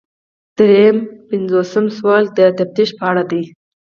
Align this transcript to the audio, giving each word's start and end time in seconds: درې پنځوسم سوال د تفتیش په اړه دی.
درې 0.57 0.81
پنځوسم 1.29 1.85
سوال 1.97 2.23
د 2.37 2.39
تفتیش 2.57 2.89
په 2.97 3.03
اړه 3.11 3.23
دی. 3.31 3.43